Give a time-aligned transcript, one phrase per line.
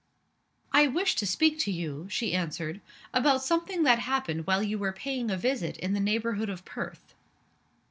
[0.71, 2.81] "I wished to speak to you," she answered,
[3.13, 7.13] "about something that happened while you were paying a visit in the neighborhood of Perth."